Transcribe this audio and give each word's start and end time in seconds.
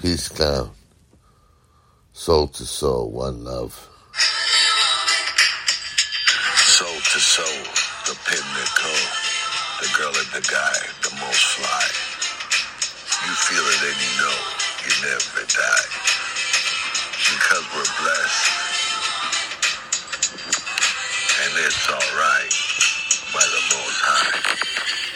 Peace, 0.00 0.30
clown. 0.30 0.70
Soul 2.14 2.48
to 2.48 2.64
soul, 2.64 3.10
one 3.10 3.44
love. 3.44 3.76
Soul 6.56 6.88
to 6.88 7.20
soul, 7.20 7.60
the 8.08 8.16
pinnacle. 8.24 9.00
The 9.82 9.92
girl 9.98 10.08
and 10.08 10.32
the 10.32 10.48
guy, 10.48 10.76
the 11.04 11.12
most 11.20 11.44
fly. 11.52 11.84
You 13.28 13.34
feel 13.44 13.60
it 13.60 13.92
and 13.92 14.00
you 14.00 14.12
know 14.24 14.38
you 14.88 14.92
never 15.04 15.44
die. 15.44 15.88
Because 17.12 17.64
we're 17.76 17.92
blessed. 18.00 18.72
And 21.44 21.52
it's 21.60 21.88
alright 21.92 22.54
by 23.36 23.44
the 23.44 23.62
most 23.76 24.00
high. 24.00 25.09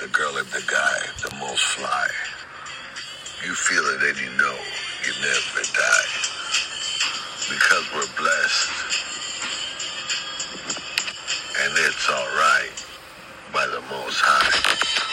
The 0.00 0.08
girl 0.08 0.36
and 0.38 0.46
the 0.48 0.62
guy, 0.66 0.98
the 1.22 1.36
most 1.36 1.62
fly. 1.62 2.08
You 3.46 3.54
feel 3.54 3.84
it 3.94 4.02
and 4.02 4.18
you 4.18 4.30
know 4.36 4.58
you 5.06 5.12
never 5.22 5.62
die. 5.72 6.10
Because 7.48 7.84
we're 7.94 8.16
blessed. 8.18 8.70
And 11.62 11.72
it's 11.78 12.10
alright 12.10 12.84
by 13.52 13.66
the 13.68 13.80
most 13.82 14.20
high. 14.20 15.03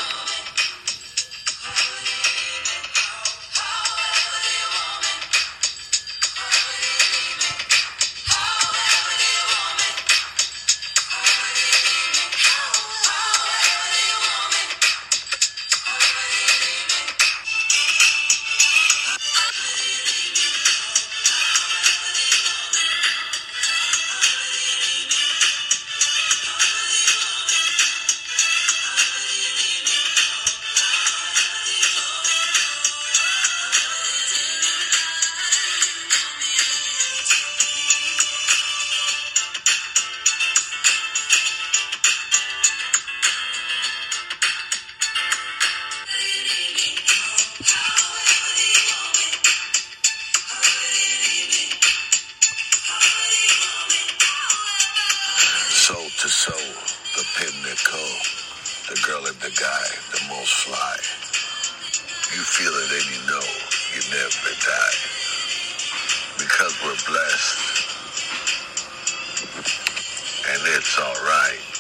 The 57.84 59.02
girl 59.08 59.26
and 59.26 59.36
the 59.42 59.50
guy, 59.60 59.86
the 60.12 60.22
most 60.30 60.54
fly. 60.66 60.98
You 62.36 62.44
feel 62.44 62.72
it 62.72 62.92
and 62.92 63.08
you 63.10 63.22
know 63.28 63.46
you 63.96 64.02
never 64.12 64.54
die. 64.62 64.98
Because 66.38 66.78
we're 66.84 67.02
blessed. 67.10 67.78
And 70.50 70.62
it's 70.78 71.00
alright 71.00 71.71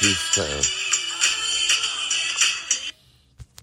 Peace. 0.00 0.79